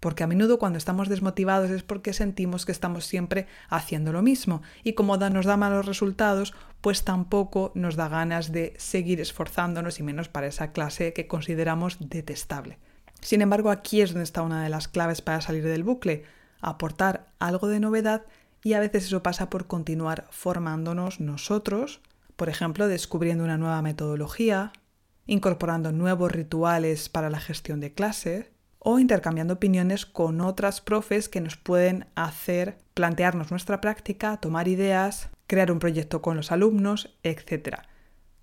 Porque 0.00 0.24
a 0.24 0.26
menudo 0.26 0.58
cuando 0.58 0.78
estamos 0.78 1.10
desmotivados 1.10 1.68
es 1.68 1.82
porque 1.82 2.14
sentimos 2.14 2.64
que 2.64 2.72
estamos 2.72 3.04
siempre 3.04 3.46
haciendo 3.68 4.10
lo 4.10 4.22
mismo 4.22 4.62
y 4.82 4.94
como 4.94 5.18
nos 5.18 5.44
da 5.44 5.58
malos 5.58 5.84
resultados, 5.84 6.54
pues 6.80 7.04
tampoco 7.04 7.72
nos 7.74 7.94
da 7.94 8.08
ganas 8.08 8.52
de 8.52 8.72
seguir 8.78 9.20
esforzándonos 9.20 10.00
y 10.00 10.02
menos 10.02 10.30
para 10.30 10.46
esa 10.46 10.72
clase 10.72 11.12
que 11.12 11.26
consideramos 11.26 11.98
detestable. 12.08 12.78
Sin 13.20 13.42
embargo, 13.42 13.70
aquí 13.70 14.00
es 14.00 14.12
donde 14.14 14.24
está 14.24 14.40
una 14.40 14.64
de 14.64 14.70
las 14.70 14.88
claves 14.88 15.20
para 15.20 15.42
salir 15.42 15.64
del 15.64 15.84
bucle, 15.84 16.24
aportar 16.60 17.26
algo 17.38 17.68
de 17.68 17.80
novedad 17.80 18.22
y 18.62 18.72
a 18.72 18.80
veces 18.80 19.04
eso 19.04 19.22
pasa 19.22 19.48
por 19.50 19.66
continuar 19.66 20.26
formándonos 20.30 21.20
nosotros, 21.20 22.00
por 22.36 22.48
ejemplo, 22.48 22.88
descubriendo 22.88 23.44
una 23.44 23.58
nueva 23.58 23.82
metodología, 23.82 24.72
incorporando 25.26 25.92
nuevos 25.92 26.32
rituales 26.32 27.08
para 27.08 27.30
la 27.30 27.40
gestión 27.40 27.80
de 27.80 27.92
clase 27.94 28.50
o 28.78 28.98
intercambiando 28.98 29.54
opiniones 29.54 30.06
con 30.06 30.40
otras 30.40 30.80
profes 30.80 31.28
que 31.28 31.40
nos 31.40 31.56
pueden 31.56 32.06
hacer 32.14 32.78
plantearnos 32.94 33.50
nuestra 33.50 33.80
práctica, 33.80 34.36
tomar 34.38 34.68
ideas, 34.68 35.28
crear 35.46 35.72
un 35.72 35.78
proyecto 35.78 36.22
con 36.22 36.36
los 36.36 36.52
alumnos, 36.52 37.16
etc. 37.22 37.80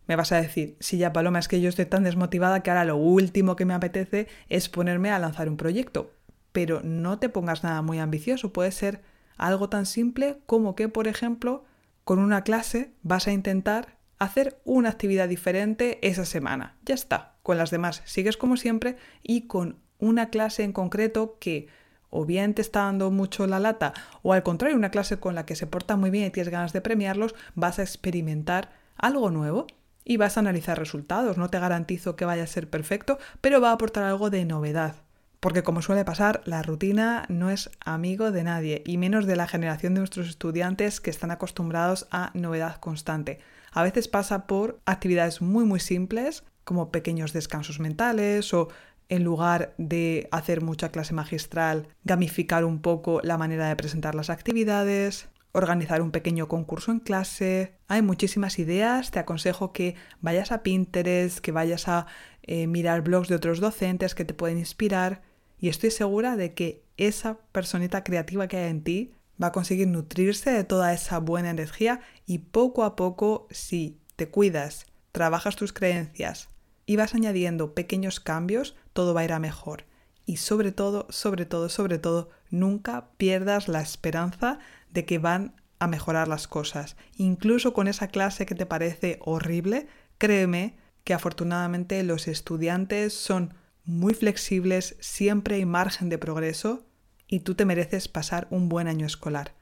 Me 0.08 0.16
vas 0.16 0.32
a 0.32 0.42
decir, 0.42 0.76
si 0.80 0.98
ya 0.98 1.14
Paloma 1.14 1.40
es 1.40 1.48
que 1.48 1.62
yo 1.62 1.70
estoy 1.70 1.86
tan 1.86 2.04
desmotivada 2.04 2.62
que 2.62 2.70
ahora 2.70 2.86
lo 2.86 2.98
último 2.98 3.56
que 3.56 3.66
me 3.66 3.74
apetece 3.74 4.28
es 4.50 4.70
ponerme 4.70 5.12
a 5.12 5.20
lanzar 5.20 5.48
un 5.50 5.58
proyecto. 5.58 6.12
Pero 6.54 6.82
no 6.82 7.20
te 7.20 7.28
pongas 7.28 7.64
nada 7.64 7.82
muy 7.82 8.00
ambicioso, 8.00 8.54
puede 8.54 8.72
ser 8.72 9.02
algo 9.38 9.68
tan 9.68 9.86
simple 9.86 10.40
como 10.46 10.76
que, 10.76 10.88
por 10.88 11.10
ejemplo, 11.10 11.66
con 12.06 12.20
una 12.20 12.44
clase 12.44 12.94
vas 13.02 13.28
a 13.28 13.34
intentar 13.34 13.98
hacer 14.20 14.62
una 14.64 14.90
actividad 14.90 15.28
diferente 15.28 16.00
esa 16.08 16.26
semana. 16.26 16.78
Ya 16.86 16.96
está. 16.96 17.36
Con 17.44 17.58
las 17.58 17.72
demás 17.72 18.02
sigues 18.06 18.38
como 18.38 18.56
siempre 18.56 18.96
y 19.22 19.48
con 19.48 19.80
una 20.00 20.30
clase 20.30 20.64
en 20.64 20.72
concreto 20.72 21.38
que 21.40 21.68
o 22.10 22.26
bien 22.26 22.54
te 22.54 22.62
está 22.62 22.82
dando 22.82 23.10
mucho 23.10 23.48
la 23.48 23.60
lata 23.60 23.94
o 24.22 24.34
al 24.34 24.44
contrario 24.44 24.78
una 24.78 24.92
clase 24.92 25.20
con 25.20 25.36
la 25.36 25.46
que 25.46 25.56
se 25.56 25.68
porta 25.68 25.98
muy 25.98 26.10
bien 26.10 26.26
y 26.26 26.30
tienes 26.30 26.52
ganas 26.52 26.72
de 26.72 26.82
premiarlos, 26.82 27.36
vas 27.56 27.80
a 27.80 27.82
experimentar 27.82 28.72
algo 28.96 29.32
nuevo 29.32 29.68
y 30.06 30.18
vas 30.18 30.38
a 30.38 30.42
analizar 30.42 30.78
resultados. 30.78 31.38
No 31.38 31.50
te 31.50 31.60
garantizo 31.60 32.16
que 32.16 32.26
vaya 32.26 32.44
a 32.44 32.48
ser 32.48 32.70
perfecto, 32.70 33.18
pero 33.42 33.62
va 33.62 33.70
a 33.70 33.74
aportar 33.74 34.04
algo 34.04 34.30
de 34.30 34.46
novedad. 34.46 34.96
Porque 35.44 35.62
como 35.62 35.82
suele 35.82 36.06
pasar, 36.06 36.42
la 36.46 36.62
rutina 36.62 37.26
no 37.28 37.50
es 37.50 37.70
amigo 37.84 38.32
de 38.32 38.46
nadie, 38.46 38.82
y 38.86 38.98
menos 38.98 39.26
de 39.26 39.36
la 39.36 39.46
generación 39.46 39.94
de 39.94 40.00
nuestros 40.00 40.30
estudiantes 40.30 41.02
que 41.02 41.10
están 41.10 41.32
acostumbrados 41.32 42.08
a 42.12 42.32
novedad 42.34 42.78
constante. 42.78 43.40
A 43.74 43.84
veces 43.84 44.08
pasa 44.08 44.48
por 44.48 44.80
actividades 44.86 45.42
muy 45.42 45.66
muy 45.66 45.82
simples, 45.82 46.46
como 46.64 46.92
pequeños 46.92 47.34
descansos 47.34 47.82
mentales 47.82 48.54
o 48.54 48.70
en 49.10 49.26
lugar 49.26 49.74
de 49.78 50.30
hacer 50.32 50.62
mucha 50.62 50.94
clase 50.94 51.14
magistral, 51.14 51.90
gamificar 52.06 52.64
un 52.64 52.80
poco 52.80 53.20
la 53.22 53.38
manera 53.38 53.68
de 53.68 53.76
presentar 53.76 54.16
las 54.16 54.30
actividades, 54.30 55.28
organizar 55.52 56.02
un 56.02 56.12
pequeño 56.12 56.48
concurso 56.48 56.94
en 56.94 57.00
clase. 57.00 57.76
Hay 57.90 58.02
muchísimas 58.02 58.60
ideas, 58.60 59.12
te 59.12 59.20
aconsejo 59.20 59.74
que 59.74 59.96
vayas 60.22 60.54
a 60.54 60.64
Pinterest, 60.64 61.40
que 61.40 61.52
vayas 61.52 61.90
a 61.90 62.08
eh, 62.44 62.66
mirar 62.66 63.02
blogs 63.02 63.28
de 63.28 63.36
otros 63.36 63.60
docentes 63.60 64.16
que 64.16 64.24
te 64.24 64.34
pueden 64.34 64.58
inspirar 64.58 65.33
y 65.64 65.70
estoy 65.70 65.92
segura 65.92 66.36
de 66.36 66.54
que 66.54 66.84
esa 66.98 67.38
personita 67.54 68.04
creativa 68.04 68.50
que 68.50 68.58
hay 68.58 68.70
en 68.70 68.84
ti 68.84 69.14
va 69.42 69.48
a 69.48 69.52
conseguir 69.54 69.88
nutrirse 69.88 70.52
de 70.52 70.66
toda 70.66 70.92
esa 70.92 71.20
buena 71.20 71.52
energía 71.52 72.02
y 72.26 72.40
poco 72.40 72.84
a 72.84 72.98
poco, 72.98 73.48
si 73.50 73.98
te 74.18 74.28
cuidas, 74.28 74.88
trabajas 75.14 75.56
tus 75.56 75.72
creencias 75.72 76.50
y 76.86 76.98
vas 76.98 77.16
añadiendo 77.16 77.74
pequeños 77.76 78.20
cambios, 78.20 78.76
todo 78.92 79.14
va 79.14 79.22
a 79.22 79.24
ir 79.24 79.32
a 79.32 79.40
mejor. 79.40 79.86
Y 80.26 80.36
sobre 80.36 80.74
todo, 80.74 81.08
sobre 81.10 81.46
todo, 81.46 81.70
sobre 81.70 81.98
todo, 81.98 82.30
nunca 82.50 83.12
pierdas 83.16 83.70
la 83.70 83.80
esperanza 83.80 84.60
de 84.92 85.06
que 85.06 85.18
van 85.18 85.56
a 85.80 85.88
mejorar 85.88 86.28
las 86.28 86.50
cosas. 86.50 86.98
Incluso 87.16 87.72
con 87.72 87.88
esa 87.88 88.10
clase 88.10 88.46
que 88.46 88.56
te 88.56 88.66
parece 88.66 89.18
horrible, 89.22 89.88
créeme 90.18 90.76
que 91.06 91.14
afortunadamente 91.14 92.04
los 92.04 92.28
estudiantes 92.28 93.14
son 93.14 93.54
muy 93.86 94.14
flexibles, 94.14 94.96
siempre 95.00 95.56
hay 95.56 95.66
margen 95.66 96.10
de 96.10 96.18
progreso 96.18 96.86
y 97.28 97.42
tú 97.42 97.56
te 97.56 97.66
mereces 97.66 98.08
pasar 98.08 98.48
un 98.50 98.70
buen 98.70 98.88
año 98.88 99.06
escolar. 99.06 99.54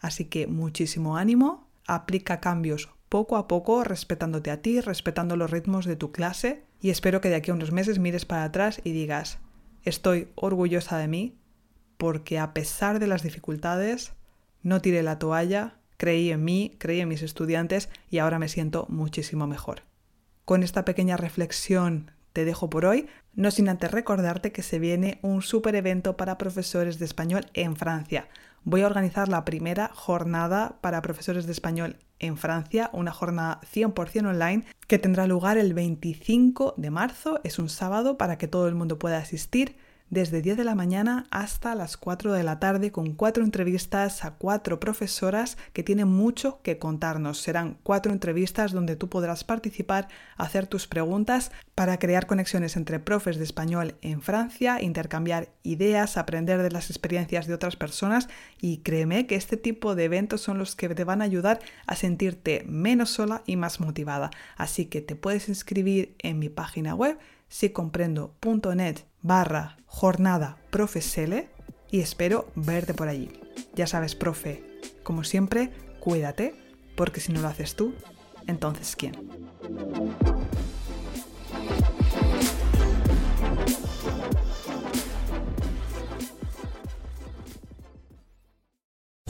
Así 0.00 0.26
que 0.26 0.46
muchísimo 0.46 1.16
ánimo, 1.16 1.68
aplica 1.86 2.40
cambios 2.40 2.88
poco 3.08 3.36
a 3.36 3.46
poco, 3.46 3.84
respetándote 3.84 4.50
a 4.50 4.62
ti, 4.62 4.80
respetando 4.80 5.36
los 5.36 5.50
ritmos 5.50 5.84
de 5.86 5.96
tu 5.96 6.10
clase 6.10 6.64
y 6.80 6.90
espero 6.90 7.20
que 7.20 7.28
de 7.28 7.36
aquí 7.36 7.50
a 7.50 7.54
unos 7.54 7.72
meses 7.72 7.98
mires 7.98 8.24
para 8.24 8.44
atrás 8.44 8.80
y 8.84 8.92
digas, 8.92 9.38
estoy 9.84 10.28
orgullosa 10.34 10.98
de 10.98 11.08
mí 11.08 11.38
porque 11.96 12.38
a 12.38 12.52
pesar 12.52 12.98
de 12.98 13.06
las 13.06 13.22
dificultades, 13.22 14.12
no 14.62 14.82
tiré 14.82 15.02
la 15.02 15.18
toalla, 15.18 15.78
creí 15.96 16.30
en 16.30 16.44
mí, 16.44 16.76
creí 16.78 17.00
en 17.00 17.08
mis 17.08 17.22
estudiantes 17.22 17.88
y 18.10 18.18
ahora 18.18 18.38
me 18.38 18.48
siento 18.48 18.86
muchísimo 18.88 19.46
mejor. 19.46 19.82
Con 20.44 20.62
esta 20.62 20.84
pequeña 20.84 21.16
reflexión 21.16 22.10
te 22.36 22.44
dejo 22.44 22.68
por 22.68 22.84
hoy, 22.84 23.06
no 23.34 23.50
sin 23.50 23.66
antes 23.70 23.90
recordarte 23.90 24.52
que 24.52 24.62
se 24.62 24.78
viene 24.78 25.18
un 25.22 25.40
super 25.40 25.74
evento 25.74 26.18
para 26.18 26.36
profesores 26.36 26.98
de 26.98 27.06
español 27.06 27.46
en 27.54 27.76
Francia. 27.76 28.28
Voy 28.62 28.82
a 28.82 28.86
organizar 28.86 29.28
la 29.28 29.46
primera 29.46 29.90
jornada 29.94 30.76
para 30.82 31.00
profesores 31.00 31.46
de 31.46 31.52
español 31.52 31.96
en 32.18 32.36
Francia, 32.36 32.90
una 32.92 33.10
jornada 33.10 33.62
100% 33.62 34.28
online 34.28 34.66
que 34.86 34.98
tendrá 34.98 35.26
lugar 35.26 35.56
el 35.56 35.72
25 35.72 36.74
de 36.76 36.90
marzo, 36.90 37.40
es 37.42 37.58
un 37.58 37.70
sábado 37.70 38.18
para 38.18 38.36
que 38.36 38.48
todo 38.48 38.68
el 38.68 38.74
mundo 38.74 38.98
pueda 38.98 39.16
asistir 39.16 39.78
desde 40.10 40.40
10 40.40 40.56
de 40.56 40.64
la 40.64 40.74
mañana 40.74 41.26
hasta 41.30 41.74
las 41.74 41.96
4 41.96 42.32
de 42.32 42.42
la 42.42 42.60
tarde 42.60 42.92
con 42.92 43.12
cuatro 43.14 43.44
entrevistas 43.44 44.24
a 44.24 44.32
cuatro 44.32 44.78
profesoras 44.78 45.58
que 45.72 45.82
tienen 45.82 46.08
mucho 46.08 46.60
que 46.62 46.78
contarnos. 46.78 47.40
Serán 47.40 47.78
cuatro 47.82 48.12
entrevistas 48.12 48.72
donde 48.72 48.96
tú 48.96 49.08
podrás 49.08 49.44
participar, 49.44 50.08
hacer 50.36 50.66
tus 50.66 50.86
preguntas 50.86 51.50
para 51.74 51.98
crear 51.98 52.26
conexiones 52.26 52.76
entre 52.76 53.00
profes 53.00 53.36
de 53.36 53.44
español 53.44 53.96
en 54.00 54.22
Francia, 54.22 54.80
intercambiar 54.80 55.48
ideas, 55.62 56.16
aprender 56.16 56.62
de 56.62 56.70
las 56.70 56.90
experiencias 56.90 57.46
de 57.46 57.54
otras 57.54 57.76
personas 57.76 58.28
y 58.60 58.78
créeme 58.78 59.26
que 59.26 59.34
este 59.34 59.56
tipo 59.56 59.94
de 59.94 60.04
eventos 60.04 60.40
son 60.40 60.58
los 60.58 60.76
que 60.76 60.88
te 60.88 61.04
van 61.04 61.20
a 61.20 61.24
ayudar 61.24 61.58
a 61.86 61.96
sentirte 61.96 62.64
menos 62.68 63.10
sola 63.10 63.42
y 63.46 63.56
más 63.56 63.80
motivada. 63.80 64.30
Así 64.56 64.86
que 64.86 65.00
te 65.00 65.16
puedes 65.16 65.48
inscribir 65.48 66.14
en 66.18 66.38
mi 66.38 66.48
página 66.48 66.94
web 66.94 67.18
sicomprendo.net 67.48 69.00
barra 69.22 69.76
jornada 69.86 70.58
profesele 70.70 71.48
y 71.90 72.00
espero 72.00 72.48
verte 72.54 72.94
por 72.94 73.08
allí. 73.08 73.30
Ya 73.74 73.86
sabes, 73.86 74.14
profe, 74.14 74.64
como 75.02 75.24
siempre, 75.24 75.70
cuídate, 76.00 76.54
porque 76.96 77.20
si 77.20 77.32
no 77.32 77.40
lo 77.40 77.48
haces 77.48 77.76
tú, 77.76 77.94
entonces 78.46 78.96
¿quién? 78.96 79.14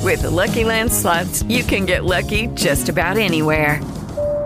With 0.06 0.22
the 0.22 0.30
Lucky 0.30 0.62
Land 0.62 0.92
slots, 0.92 1.42
you 1.48 1.64
can 1.64 1.84
get 1.84 2.04
lucky 2.04 2.46
just 2.54 2.88
about 2.88 3.16
anywhere. 3.16 3.80